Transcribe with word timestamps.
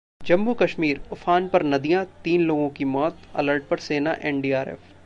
जम्मू-कश्मीर: 0.27 1.01
उफान 1.11 1.47
पर 1.49 1.63
नदियां, 1.65 2.03
तीन 2.23 2.41
लोगों 2.43 2.69
की 2.71 2.85
मौत, 2.95 3.21
अलर्ट 3.35 3.67
पर 3.69 3.79
सेना-एनडीआरएफ 3.89 4.93